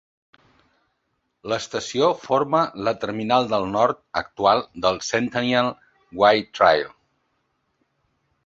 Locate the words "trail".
6.61-6.91